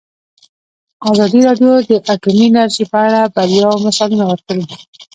ازادي 1.11 1.39
راډیو 1.47 1.73
د 1.89 1.91
اټومي 2.13 2.45
انرژي 2.49 2.85
په 2.91 2.97
اړه 3.05 3.19
د 3.25 3.31
بریاوو 3.35 3.83
مثالونه 3.87 4.25
ورکړي. 4.27 4.63